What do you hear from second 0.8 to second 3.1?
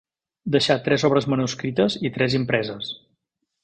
tres obres manuscrites i tres impreses.